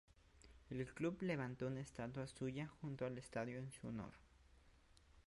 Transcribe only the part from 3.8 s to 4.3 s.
honor.